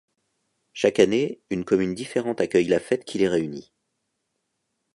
[0.73, 3.71] Chaque année, une commune différente accueille la fête qui les réunit.